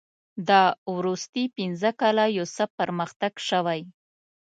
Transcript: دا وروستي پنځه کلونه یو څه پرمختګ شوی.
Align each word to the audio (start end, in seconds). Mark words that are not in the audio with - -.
دا 0.49 0.63
وروستي 0.95 1.43
پنځه 1.57 1.89
کلونه 2.01 2.25
یو 2.37 2.45
څه 2.55 2.63
پرمختګ 2.77 3.33
شوی. 3.49 3.81